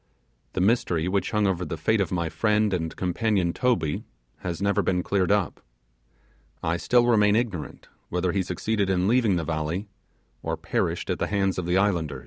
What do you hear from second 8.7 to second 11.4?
in leaving the valley, or perished at the